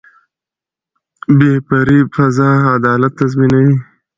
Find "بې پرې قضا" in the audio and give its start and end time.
1.37-2.51